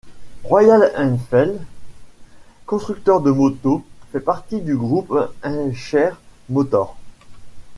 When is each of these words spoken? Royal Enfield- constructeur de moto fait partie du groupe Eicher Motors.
Royal 0.45 0.91
Enfield- 0.97 1.61
constructeur 2.65 3.21
de 3.21 3.29
moto 3.29 3.83
fait 4.11 4.19
partie 4.19 4.59
du 4.59 4.75
groupe 4.75 5.13
Eicher 5.43 6.13
Motors. 6.49 6.97